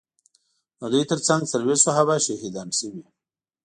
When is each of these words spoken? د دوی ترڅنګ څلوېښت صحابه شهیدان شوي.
د 0.79 0.81
دوی 0.93 1.03
ترڅنګ 1.11 1.41
څلوېښت 1.51 1.83
صحابه 1.87 2.15
شهیدان 2.25 2.69
شوي. 2.79 3.03